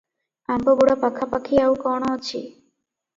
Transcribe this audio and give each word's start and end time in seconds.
ଅମ୍ବାଗୁଡା 0.53 0.95
ପାଖାପାଖି 1.03 1.59
ଆଉ 1.65 1.75
କଣ 1.83 2.09
ଅଛି? 2.15 2.41